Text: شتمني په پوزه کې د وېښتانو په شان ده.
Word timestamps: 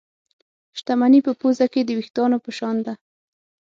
شتمني 0.79 1.19
په 1.27 1.31
پوزه 1.39 1.65
کې 1.73 1.81
د 1.83 1.89
وېښتانو 1.97 2.37
په 2.45 2.51
شان 2.57 2.75
ده. 2.85 2.93